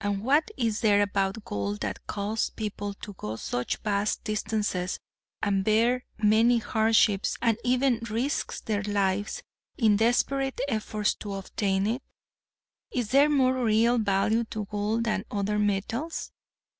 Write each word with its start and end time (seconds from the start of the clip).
And 0.00 0.24
what 0.24 0.50
is 0.56 0.80
there 0.80 1.00
about 1.02 1.44
gold 1.44 1.82
that 1.82 2.04
caused 2.08 2.56
people 2.56 2.94
to 2.94 3.12
go 3.12 3.36
such 3.36 3.76
vast 3.76 4.24
distances 4.24 4.98
and 5.40 5.62
bear 5.62 6.04
many 6.18 6.58
hardships 6.58 7.36
and 7.40 7.56
even 7.62 8.00
risk 8.10 8.64
their 8.64 8.82
lives 8.82 9.40
in 9.78 9.98
desperate 9.98 10.60
efforts 10.66 11.14
to 11.14 11.34
obtain 11.34 11.86
it? 11.86 12.02
Is 12.90 13.10
there 13.12 13.30
more 13.30 13.54
real 13.54 13.98
value 13.98 14.42
to 14.46 14.64
gold 14.64 15.04
than 15.04 15.26
other 15.30 15.60
metals? 15.60 16.32